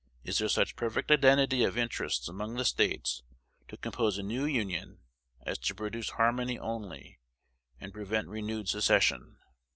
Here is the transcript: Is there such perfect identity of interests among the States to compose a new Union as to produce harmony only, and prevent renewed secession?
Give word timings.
Is 0.23 0.39
there 0.39 0.49
such 0.49 0.75
perfect 0.75 1.11
identity 1.11 1.63
of 1.63 1.77
interests 1.77 2.27
among 2.27 2.55
the 2.55 2.65
States 2.65 3.21
to 3.67 3.77
compose 3.77 4.17
a 4.17 4.23
new 4.23 4.45
Union 4.45 5.01
as 5.43 5.59
to 5.59 5.75
produce 5.75 6.09
harmony 6.17 6.57
only, 6.57 7.19
and 7.79 7.93
prevent 7.93 8.27
renewed 8.27 8.67
secession? 8.67 9.37